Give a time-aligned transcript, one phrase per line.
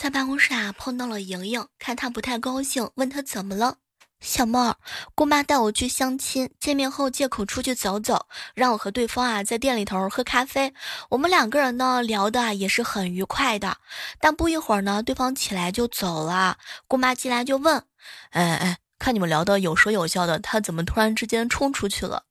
[0.00, 3.78] 在办公室啊碰到了莹莹，看她不太高兴，问她怎么了。
[4.20, 4.76] 小妹，
[5.16, 10.72] 姑妈带我去相亲，见面后借口出去走走，让我和对方啊在店里头喝咖啡。
[11.10, 13.78] 我们两个人呢聊的也是很愉快的，
[14.20, 16.58] 但不一会儿呢，对方起来就走了。
[16.86, 17.82] 姑妈进来就问
[18.30, 22.22] ：“哎哎，看你们聊的有说有笑的，他怎么突然之间冲出去了？”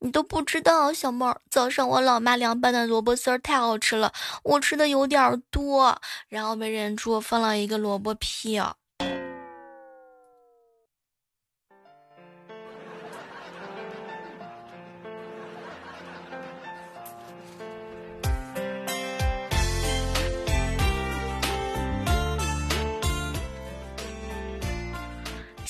[0.00, 8.60] 你都不知道，小妹儿，早上我老妈凉拌的萝卜丝儿太好吃了，我吃的有点多，然后没忍住放了一个萝卜皮。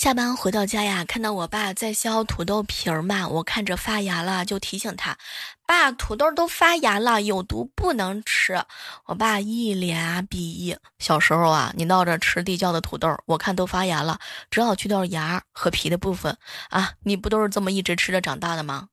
[0.03, 5.17] 下班回到家呀，看到我爸在削土豆皮儿嘛，我看着发芽了，就提醒他
[5.65, 8.65] ：“爸，土豆都发芽了，有毒，不能吃。”
[9.07, 14.19] 我爸一脸鄙夷：“小时候啊，你闹着吃地窖的土豆，我看都发芽了，
[14.51, 16.37] 只好去掉芽和皮的部分
[16.71, 18.89] 啊，你不都是这么一直吃着长大的吗？”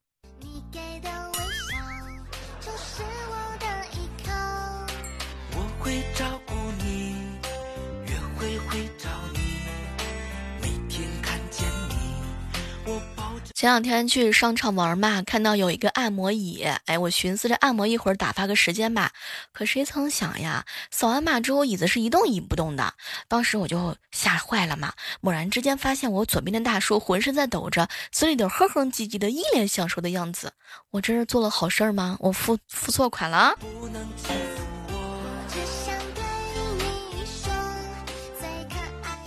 [13.59, 19.11] 前两天去商场玩嘛，看到有一个按摩椅，哎，我寻思着按摩一会儿打发个时间吧。
[19.51, 22.93] 可谁曾想呀，扫完码之后椅子是一动也不动的。
[23.27, 30.53] 当时我就吓坏了嘛，猛然之间发现我左边的大叔浑身在抖着，嘴里头哼哼唧唧的，一脸享受的样子。
[30.91, 32.15] 我这是做了好事儿吗？
[32.21, 33.53] 我付付错款了？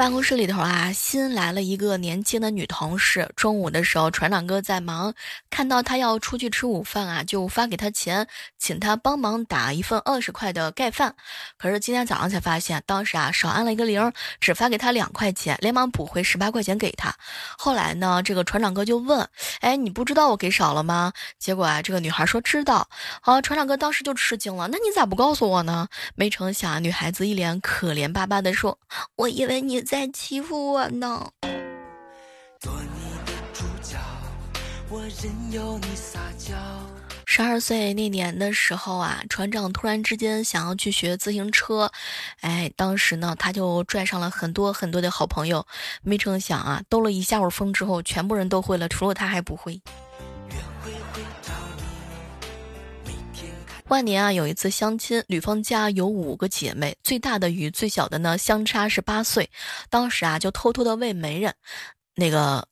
[0.02, 3.30] 办公室里头啊，新来了一个年轻的女同事。
[3.36, 5.14] 中午的时候，船长哥在忙，
[5.48, 8.26] 看到他要出去吃午饭啊，就发给他钱，
[8.58, 11.14] 请他帮忙打一份二十块的盖饭。
[11.56, 17.14] 可是今天早上才发现，当时啊少按了一个零，只发给他两块钱，连忙补回十八块钱给他。
[17.56, 19.28] 后来呢，这个船长哥就问
[19.62, 22.88] ：“哎，你不知道我给少了吗？”结果啊，这个女孩说知道。
[23.20, 25.86] 好，船长哥当时就吃惊了：“那你咋不告诉我呢？”
[26.16, 28.76] 没成想，女孩子一脸可怜巴巴的说
[29.14, 31.30] ：“我以为你。”在欺负我呢。
[32.58, 33.98] 做你的主角，
[34.88, 36.54] 我任由你撒娇
[37.26, 41.92] 十二岁那年的时候啊，船长突然之间想要去学自行车，
[42.40, 45.66] 哎，当时呢他就拽上了很多很多的好朋友，
[46.02, 49.82] 没成想啊，兜了一下午风之后，全部人都会了，除了他还不会。
[53.92, 59.50] 万年啊，有一次相亲，女方家有五个姐妹，最大的与最小的呢相差是八岁。
[59.90, 61.54] 当时啊，就偷偷的问媒人，
[62.14, 62.66] 那个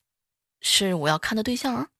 [0.63, 1.91] 是我要看的对象。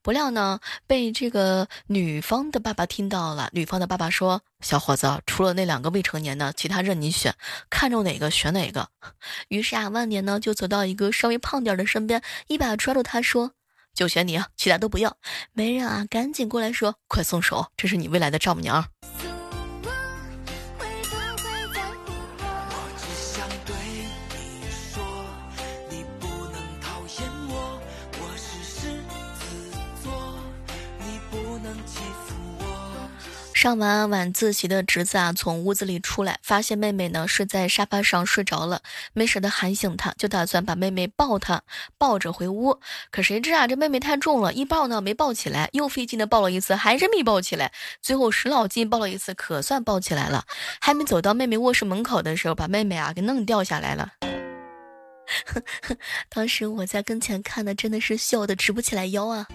[0.00, 3.50] 不料呢，被这个女方的爸爸听到了。
[3.52, 7.34] 女方的爸爸说：“小伙子，除了那两个未成年的，其他任你选，
[7.68, 8.88] 看中哪个选哪个。”
[9.48, 13.50] 于是啊，万年呢就走到一个稍微胖点的身边，一把抓住他说。
[13.98, 15.16] 就选你啊，其他都不要。
[15.52, 18.86] 媒人啊，赶紧过来说，快松手，这是你未来的丈母娘。
[33.58, 38.82] 上完晚自习的侄子啊，从屋子里出来，发现妹妹呢睡在沙发上睡着了，
[39.14, 41.60] 没舍得喊醒她，就打算把妹妹抱她，
[41.98, 42.78] 抱着回屋。
[43.10, 47.72] 可谁知啊，这妹妹太重了，一抱呢没抱起来，又费劲的抱了一次，还是没抱起来。
[48.00, 50.44] 最后使老劲抱了一次，可算抱起来了。
[50.80, 54.12] 还没走到妹妹卧室门口的时候，把妹妹啊给弄掉下来了。
[56.30, 59.48] 当时我在跟前看的，真的是笑的直不起来腰啊。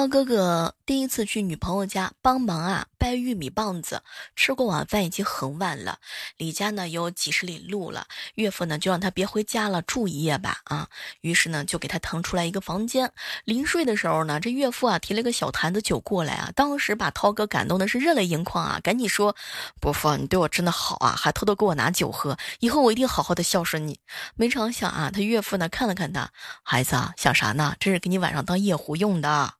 [0.00, 4.02] 涛哥哥第一次去女朋友家帮忙啊，掰玉米棒子。
[4.34, 5.98] 吃过晚饭已经很晚了，
[6.38, 8.06] 离家呢有几十里路了。
[8.36, 10.60] 岳父呢就让他别回家了，住一夜吧。
[10.64, 10.88] 啊，
[11.20, 13.12] 于是呢就给他腾出来一个房间。
[13.44, 19.36] 临睡的时候呢，这岳父啊提了个小坛子酒过来啊，当时把涛哥感动的是热泪盈眶啊，赶紧说
[19.82, 22.38] ：“伯父，你对我真的好啊，还偷偷给我拿酒喝。
[22.60, 24.00] 以后我一定好好的孝顺你。”
[24.34, 26.30] 没成想啊，他岳父呢看了看他，
[26.62, 27.76] 孩子啊想啥呢？
[27.78, 29.59] 这是给你晚上当夜壶用的。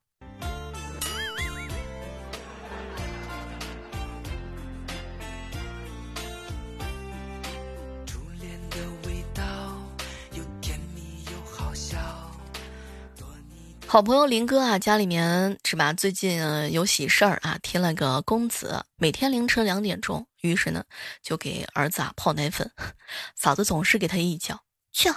[13.91, 15.91] 好朋友林哥啊，家里面是吧？
[15.91, 16.39] 最近
[16.71, 18.85] 有喜事儿啊，添了个公子。
[18.95, 20.81] 每天凌晨两点钟，于是呢，
[21.21, 22.71] 就给儿子啊泡奶粉。
[23.35, 24.57] 嫂子总是给他一脚，
[24.93, 25.09] 去，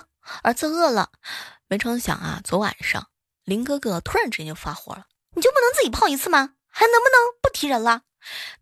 [0.42, 1.08] 儿子饿了。
[1.68, 3.06] 没成想啊，昨晚上
[3.44, 5.06] 林哥哥突然之间就发火了，
[5.36, 6.54] 你就不能自己泡一次吗？
[6.66, 8.02] 还能不能不提人了？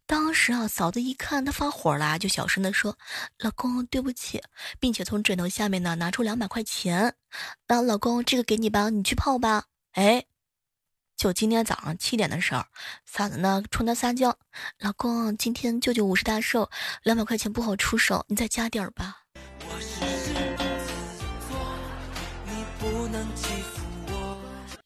[0.07, 2.99] 当时啊，嫂子一看他发火了，就小声的说
[3.41, 4.43] ：“老公，对不起。”
[4.79, 7.15] 并且从枕头下面呢拿出两百块钱，
[7.67, 9.65] 那老公这个给你吧，你去泡吧。
[9.93, 10.25] 哎，
[11.17, 12.65] 就今天早上七点的时候，
[13.05, 14.39] 嫂子呢冲他撒娇
[14.81, 16.71] ：“老公，今天舅舅五十大寿，
[17.03, 19.25] 两百块钱不好出手，你再加点儿吧。”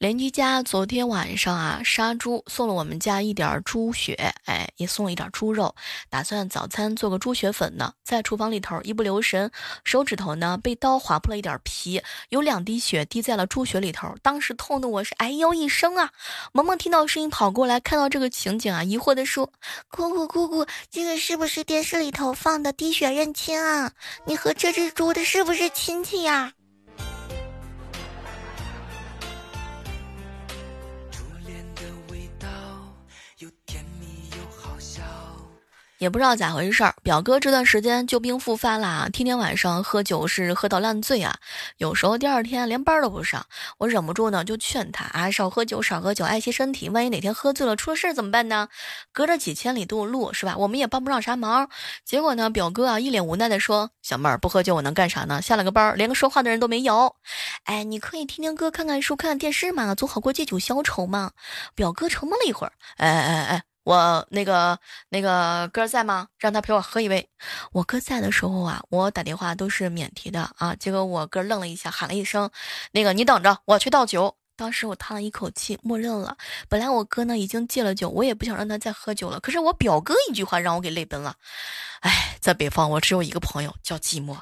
[0.07, 5.75] 邻居家昨天晚上啊杀猪，送了我们家一点猪血，哎，也送了一点猪肉，
[6.09, 7.93] 打算早餐做个猪血粉呢。
[8.05, 9.51] 在厨房里头一不留神，
[9.83, 16.13] 手指头呢被刀划破了一点皮，有两滴血滴在了猪血里头，当时痛的我是哎呦一声啊！
[16.53, 19.51] 萌萌听到声音跑过来，看到这个情景啊，疑惑的说
[19.91, 23.91] ：“姑姑姑姑，这个是不是电视里头放的滴血认亲啊？
[24.25, 26.53] 你和这只猪的是不是亲戚呀？”
[35.99, 41.39] 也不知道咋回事儿，表哥这段时间旧病复发啦，天天晚上喝酒是喝到烂醉啊，
[41.79, 43.47] 有时候第二天连班都不上。
[43.79, 46.91] 我忍不住呢，就劝他啊，少喝酒，少喝酒，爱惜身体。
[46.91, 48.69] 万一哪天喝醉了出了事怎么办呢？
[49.13, 50.57] 隔着几千里路路是吧？
[50.59, 51.71] 我们也帮不上啥忙。
[52.05, 55.41] 结果呢，表哥啊一脸无奈的说：“小妹儿不喝酒我能干啥呢？
[55.41, 57.17] 下了个班，连个说话的人都没有。
[57.65, 61.33] 哎，你可以听听歌，看看书，看看电视嘛，总好过借酒消愁嘛。”
[61.75, 63.63] 表哥沉默了一会儿，哎哎哎。
[63.87, 64.77] 我那个
[65.11, 66.27] 那个哥在吗？
[66.41, 67.29] 让他陪我喝一杯。
[67.71, 70.75] 我哥在的时候啊，我打电话都是免提的啊。
[70.75, 72.51] 结果我哥愣了一下，喊了一声
[72.91, 76.37] ：“那个你等着，我去倒酒。”当时我叹了一口气，默认了。
[76.69, 79.39] 本来我哥呢已经戒了酒，我也不想让他再喝酒了。
[79.39, 81.37] 可是我表哥一句话让我给泪奔了。
[82.01, 84.37] 哎，在北方我只有一个朋友叫寂寞。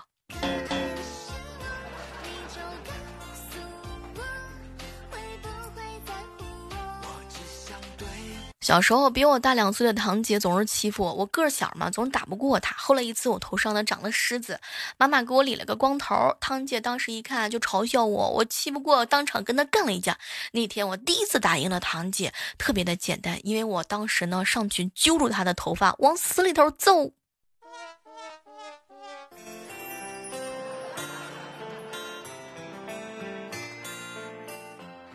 [8.65, 12.75] 小时候比我大两岁的堂姐总是欺负我，我个小嘛，总打不过她。
[12.79, 14.59] 后来一次我头上呢长了虱子，
[14.97, 20.17] 妈妈给我理了个光头，堂姐当时一看就嘲笑我，我气不过，当场跟她干了一架。
[20.53, 27.13] 那天我第一次打赢了堂姐，特别的简单，因为我当时呢上去揪住她的头发，往死里头揍。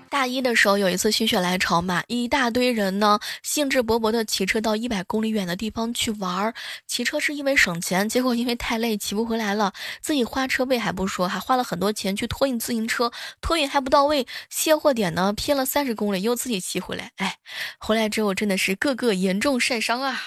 [0.09, 6.53] 大一的时候，有一次心血来潮嘛，一大堆人呢，兴致勃勃的骑车到一百公里远的地方去玩儿。
[6.87, 9.71] 骑车是因为省钱，结果因为太累，骑不回来了。
[10.01, 17.11] 自己花车费还不说，还花了很多钱去托运自行车，托运还不到位，卸货点呢偏了三十公里，又自己骑回来。
[17.17, 17.37] 哎，
[17.79, 20.19] 回来之后真的是个个严重晒伤啊。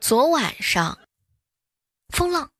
[0.00, 0.98] 昨晚上，
[2.10, 2.50] 风浪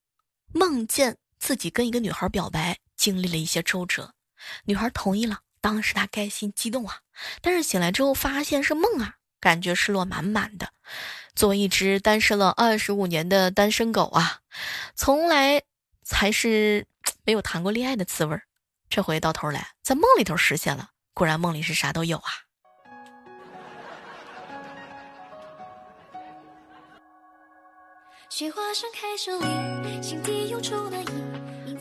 [0.53, 2.77] 梦见自己跟一个女孩表白。
[3.09, 4.13] 经历了一些周折，
[4.65, 5.39] 女孩同意了。
[5.63, 6.99] 当时她开心激动啊，
[7.41, 10.75] 但是醒来之后发现是梦啊，感觉失落满满的。
[11.35, 14.41] 作为一只单身了二十五年的单身狗啊，
[14.95, 15.63] 从来
[16.03, 16.87] 才是
[17.25, 18.39] 没有谈过恋爱的滋味。
[18.91, 22.31] 这回到头来在梦里头实现了，果然梦里是啥都有啊。
[28.29, 30.88] 雪花盛开手里，心底涌出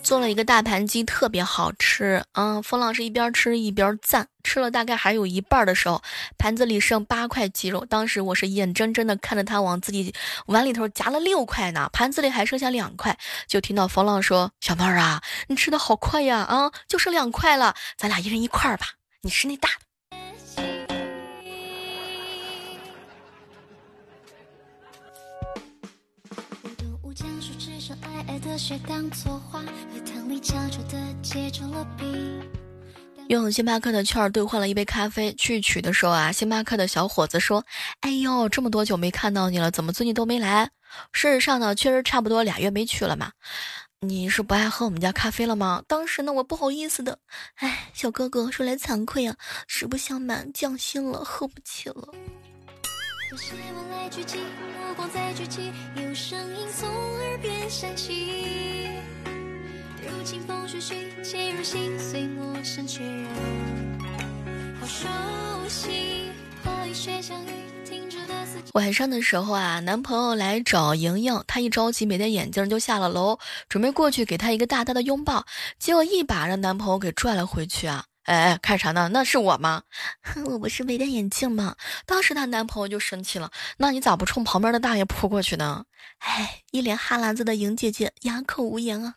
[0.07, 2.24] 做了一个大盘鸡，特别好吃。
[2.31, 6.01] 嗯，冯老师一边吃一边赞，吃了大概还有一半的时候，
[6.38, 7.83] 盘子里剩八块鸡肉。
[7.83, 13.18] 当时我是眼睁睁的看着他往自己碗里头夹了六块呢，盘子里还剩下两块。
[13.49, 18.92] 就听到冯浪说：“小妹儿啊，你吃的好快呀，啊，就剩两块了，咱俩一人一块吧，
[19.23, 19.86] 你吃那大的。”
[33.30, 37.64] 用星巴克的券兑换了一杯咖啡，去取的时候啊，星巴克的小伙子说
[38.02, 40.72] ：“哎呦，这么多久没看到你了，怎么最近都没来？”
[41.14, 43.34] 事实上呢，确实差不多俩月没去了嘛。
[44.00, 45.84] 你是不爱喝我们家咖啡了吗？
[45.88, 47.19] 当时呢，我不好意思的，
[47.56, 49.36] 哎，小哥哥说来惭愧啊，
[49.68, 52.07] 实不相瞒，降薪了，喝不起了。
[53.30, 53.57] 有声
[56.56, 58.88] 音从耳边响起，
[60.02, 63.28] 如清风徐徐切入心碎，陌生确认，
[64.80, 65.10] 好熟
[65.68, 66.31] 悉。
[66.64, 67.50] 和雨雪相遇，
[67.86, 68.72] 停止的四季。
[68.76, 75.46] 晚上的时候啊，男朋友来找莹莹，她一着急没戴眼镜就下了楼，准备过去给她一个大大的拥抱，
[75.78, 78.06] 结果一把让男朋友给拽了回去啊。
[78.28, 79.10] 哎哎，看啥呢？
[79.14, 79.84] 那是我吗？
[80.46, 81.76] 我不是没戴眼镜吗？
[82.06, 83.50] 当时她男朋友就生气了。
[83.78, 85.86] 那你咋不冲旁边的大爷扑过去呢？
[86.19, 89.16] 哎，一脸哈喇子的莹姐姐哑口无言啊。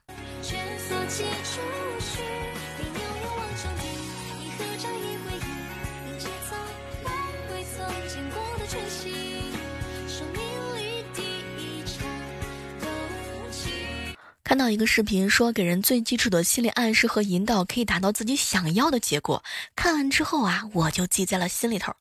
[14.50, 19.40] 看到一个视频，说给人最基础的心理暗示和引导，可以达到自己想要的结果。
[19.76, 21.94] 看完之后啊，我就记在了心里头。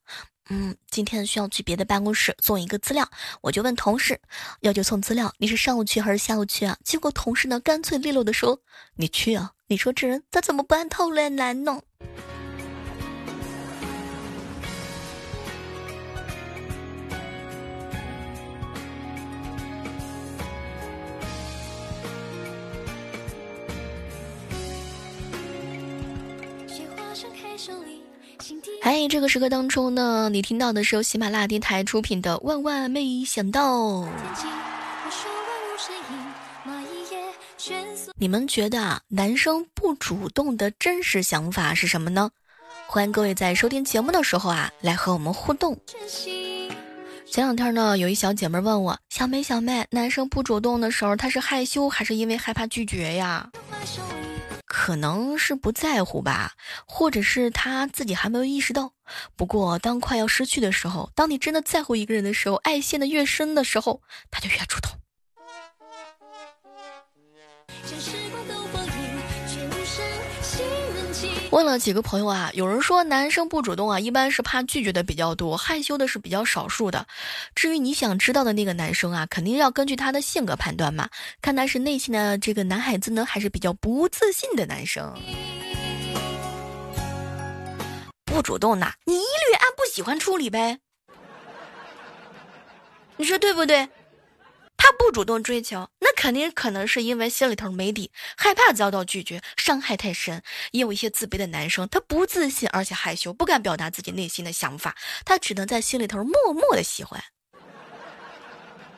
[0.50, 3.08] 嗯，今天需要去别的办公室送一个资料，
[3.42, 4.20] 我就问同事
[4.62, 6.76] 要求送资料，你是上午去还是下午去啊？
[6.84, 8.60] 结果同事呢干脆利落的说
[8.98, 11.80] ：“你去啊！”你说这人他怎么不按套路来呢？
[28.82, 33.80] 哎，这个时刻当中呢，你听到的是由喜马拉雅电台出品的《万万没想到》。
[38.16, 42.32] 你们觉得啊，男生不主动的真实想法是什么呢？
[42.88, 45.78] 欢迎各位在收听节目的时候啊，来和我们互动。
[47.30, 53.52] 前两天呢，有一小姐妹问我：“小妹，小妹，男生不主动的时候，他是害羞还是因为害怕拒绝呀？”
[54.70, 56.54] 可能是不在乎吧，
[56.86, 58.94] 或者是他自己还没有意识到。
[59.36, 64.92] 不过，当快要失去的时候，当你真的在乎一个人的时候，爱陷得越深的时候，他就越主动。
[71.52, 77.08] 问了几个朋友啊，有人说男生不主动啊，一般是怕拒绝的比较多，害羞的是比较少数的。
[77.56, 81.10] 至于你想知道的那个男生啊，肯定要根据他的性格判断嘛，
[81.42, 85.12] 看他是内心的这个男孩子呢，还是比较不自信的男生。
[88.26, 90.78] 不主动呐，你一律按不喜欢处理呗。
[93.18, 93.90] 你说对不对？
[94.82, 100.42] 他不主动追求，那肯定可能是因为心里头没底，害怕遭到拒绝，伤害太深。
[100.72, 104.96] 也有一些自卑的男生，他不自信，而且害羞，不敢表达自己内心的想法，
[105.26, 107.22] 他只能在心里头默默的喜欢。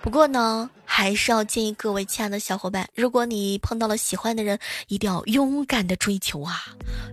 [0.04, 6.64] 不过呢，还是要建议各位亲爱的小伙伴，如果你碰到了喜欢的人，一定要勇敢的追求啊！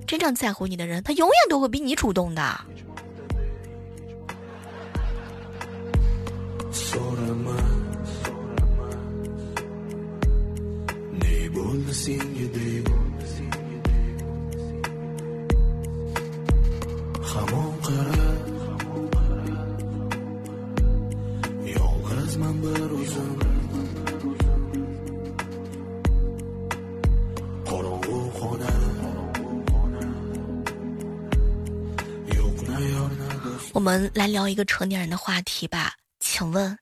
[0.07, 2.61] 真正在乎你的人，他永远都会比你主动的。
[33.75, 36.77] 我们来聊一个成年人的话题吧，请问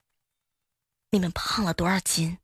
[1.10, 2.38] 你们胖了多少斤？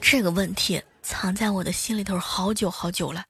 [0.00, 3.24] 这个问题藏在我的心里头好久好久了。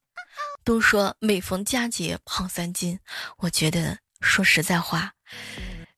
[0.65, 2.99] 都说每逢佳节胖三斤，
[3.39, 5.13] 我觉得说实在话，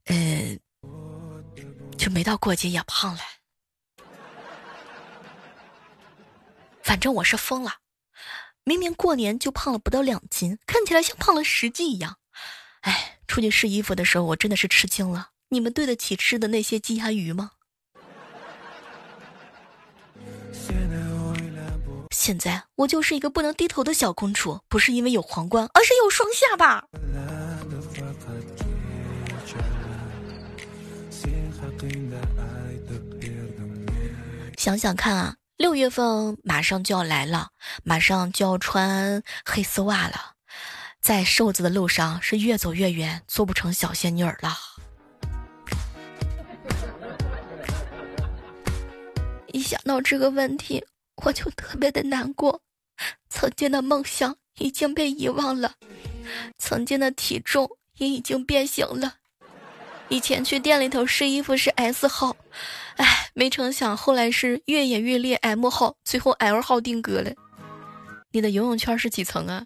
[0.04, 0.58] 呃，
[1.96, 3.20] 就没到过节也胖了。
[6.82, 7.83] 反正我是疯了。
[8.66, 12.16] 明明过年就胖了不到两斤，看起来像胖了十斤一样。
[12.80, 15.28] 哎，出去试衣服的时候，我真的是吃惊了。
[15.50, 17.50] 你们对得起吃的那些鸡鸭鱼吗？
[22.10, 26.86] 现在我就是一个不能低头的小公主，不是因为有皇冠，而是有双下巴。
[34.56, 35.36] 想想看啊。
[35.56, 37.50] 六月份马上就要来了，
[37.84, 40.34] 马上就要穿黑丝袜了，
[41.00, 44.58] 在瘦子的路上是越走越远，做不成小仙女了。
[49.52, 50.84] 一想到这个问题，
[51.24, 52.60] 我就特别的难过。
[53.28, 55.74] 曾经的梦想已经被遗忘了，
[56.58, 59.14] 曾经的体重也已经变形了。
[60.14, 62.36] 以前去店里头试衣服是 S 号。
[62.94, 67.32] 哎，没成想后来是越演越烈，M 号，最后 L 号定格了。
[68.30, 69.64] 你的游泳圈是几层啊？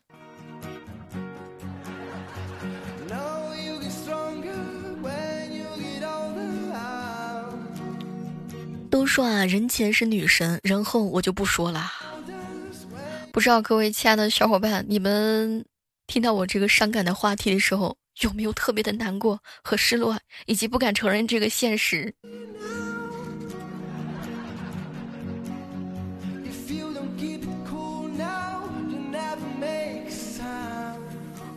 [8.88, 11.93] 都说啊，人前是女神，人后我就不说了。
[13.33, 15.67] 不知道各位亲爱的小伙伴，你们
[16.07, 22.14] 听到我这个伤感的话题的时候，有没有特别的难过和失落，以及不敢承认这个现实？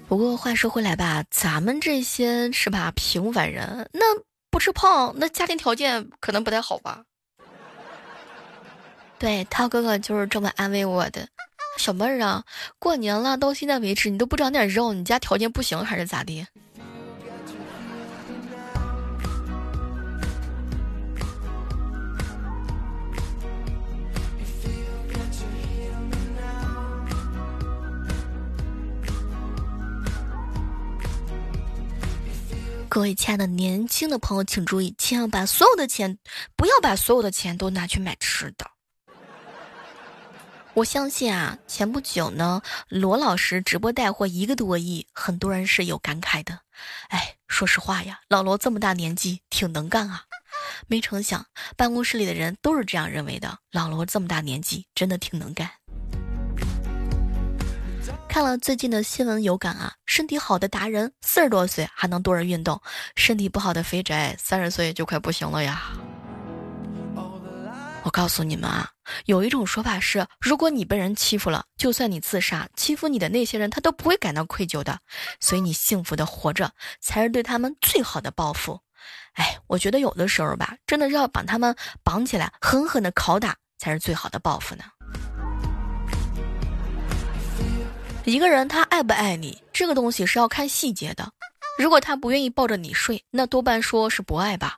[0.07, 4.03] 不过话说回来吧，咱们这些是吧平凡人，那
[4.49, 7.05] 不吃胖，那家庭条件可能不太好吧？
[9.17, 11.25] 对，涛哥哥就是这么安慰我的。
[11.81, 12.43] 小妹儿啊，
[12.77, 16.45] 过年了，到现在为止你都不长点肉，你家条件不行还是咋地？
[32.87, 36.19] 各位亲爱的年轻的朋友，请注意，千万把所有的钱，
[36.55, 38.69] 不要把所有的钱都拿去买吃的。
[40.73, 46.59] 我相信啊，前不久呢，罗老师直播带货一个多亿，很多人是有感慨的。
[47.09, 50.23] 哎，说实话呀，老罗这么大年纪，挺能干啊。
[50.87, 53.59] 没成想，办公室里的人都是这样认为的。
[53.71, 55.69] 老罗这么大年纪，真的挺能干。
[58.29, 62.81] 看了最近的新闻有感啊，身体好的达人四十多岁还能多人运动，
[63.17, 65.91] 身体不好的肥宅三十岁就快不行了呀。
[68.11, 68.89] 告诉你们啊，
[69.25, 74.99] 有一种说法是，如果你被人欺负了，就算你自杀，欺负你的那些人他都不会感到愧疚的，
[75.39, 78.79] 所以你幸福的活着才是对他们最好的报复。
[79.33, 84.83] 哎，我觉得有的时候吧，真的是要把他们绑起来，狠狠的拷打才是最好的报复呢。
[88.25, 91.31] 一个人他爱不爱你，这个东西是要看细节的。
[91.79, 94.77] 如果他不愿意抱着你睡，那多半说是不爱吧。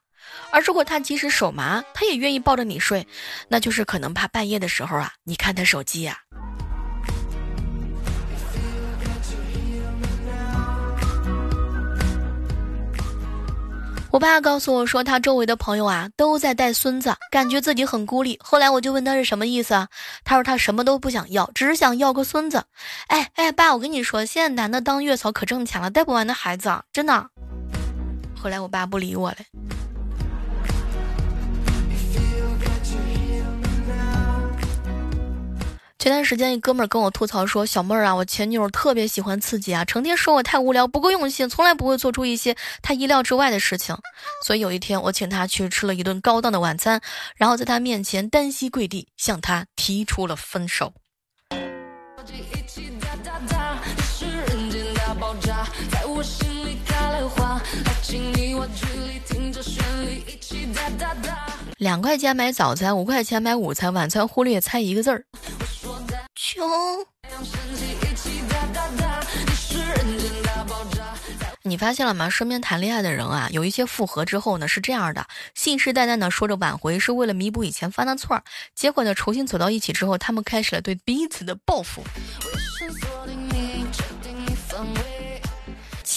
[0.51, 3.07] 而如果他即使手麻，他也愿意抱着你睡，
[3.47, 6.17] 那就是可能怕半夜的时候啊，你看他手机呀。
[14.11, 18.39] 我爸告诉我说，他周围的朋友啊都在带孙子，感觉自己很孤立。
[18.43, 19.87] 后来我就问他是什么意思啊？
[20.23, 22.63] 他说他什么都不想要，只是想要个孙子。
[23.07, 27.27] 哎哎，爸，我跟你说，现在男的当月嫂可挣钱了，带不完的孩子，真的。
[28.39, 29.37] 后来我爸不理我了。
[36.03, 43.95] 前段时间，一哥们儿跟我吐槽说：“小妹儿啊，我前女友特别喜欢刺激啊，成天说我太无聊，不够用心，从来不会做出一些他意料之外的事情。
[44.45, 46.99] 所以有一天，我请他去吃了一顿高档的晚餐，
[47.37, 50.91] 然后在他面前单膝跪地，向他提出了分手。”
[61.77, 65.23] 两块钱买早餐，五块钱买午餐，晚餐忽略猜一个字儿。
[66.45, 66.61] 穷。
[71.61, 72.29] 你发现了吗？
[72.29, 75.25] 身边谈恋爱的人啊，有一些复合之后呢，是这样的，
[75.55, 78.43] 信誓旦旦的说着挽回是为了弥补以前犯的错儿，
[78.75, 82.03] 结果呢，重新走到一起之后，他们开始了对彼此的报复。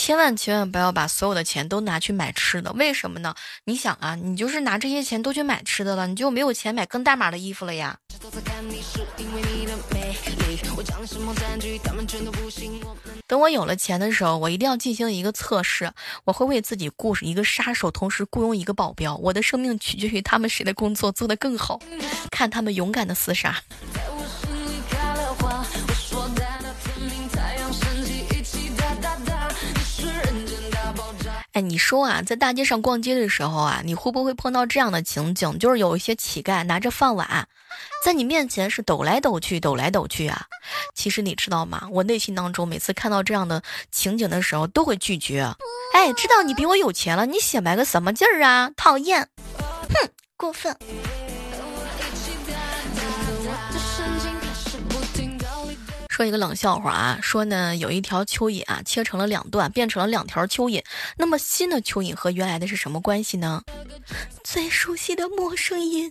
[0.07, 3.35] 千万千万不要把所有的钱都拿去买吃的，为什么呢？
[3.65, 7.99] 你想啊，你就是拿这些钱都去买吃的了，你就没有钱买更大码的衣服了呀。
[13.27, 15.91] 等我有了钱的时候，我一定要进行一个测试，
[16.23, 19.17] 我会为自己雇一个杀手，同时雇佣一个保镖。
[19.17, 21.81] 我的生命取决于他们谁的工作做得更好，
[22.31, 23.61] 看他们勇敢的厮杀。
[31.77, 35.59] 你说啊，在大街上逛街的时候啊，你会不会碰到这样的情景？
[35.59, 37.47] 就是有一些乞丐拿着饭碗，
[38.03, 40.47] 在你面前是抖来抖去，抖来抖去啊。
[40.95, 41.87] 其实你知道吗？
[41.91, 45.43] 我内心当中每次看到这样的情景的时候，都会拒绝。
[45.93, 48.71] 哎，知道你比我有钱了，你显摆个什么劲儿啊？
[48.75, 50.09] 讨厌，哼，
[50.39, 50.75] 过分。
[56.17, 60.83] 说一个冷笑话啊，说呢有一条蚯蚓啊切成了两段，变成了两条蚯蚓。
[61.19, 63.63] 那么新的蚯蚓和原来的是什么关系呢？
[64.43, 66.11] 最熟悉的陌生音。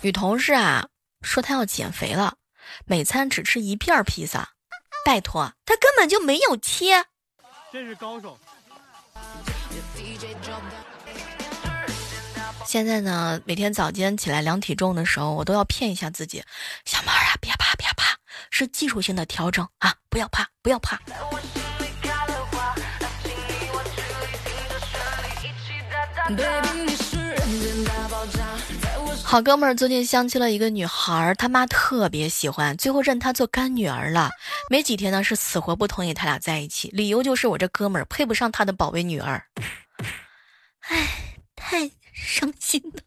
[0.00, 0.88] 女同事啊
[1.20, 2.34] 说她要减肥了，
[2.84, 4.54] 每餐只吃一片披萨。
[5.06, 7.04] 拜托，她根本就没有切。
[7.72, 8.36] 真是高手。
[12.72, 16.42] 现在呢，每天早间起来量体重的时候，我都要骗一下自己，
[16.86, 18.16] 小妹儿啊，别怕别怕，
[18.48, 20.98] 是技术性的调整啊，不要怕不要怕。
[29.22, 34.30] 好哥们儿最近相亲了一个女孩，他妈特别喜欢，最后认她做干女儿了。
[34.70, 39.44] 没几天呢，是死活不同意他俩在一起，理由就是我这哥们儿配不上他的宝贝女儿。
[40.88, 41.90] 唉，太。
[42.24, 43.02] 伤心的。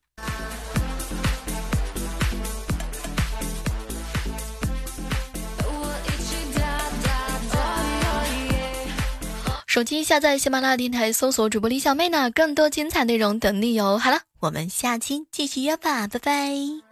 [9.68, 13.98] 手机下载喜马拉雅电台，搜索主播李小妹呢，更多精彩内容等你哟。
[13.98, 16.85] 好了，我们下期继续约吧，拜拜。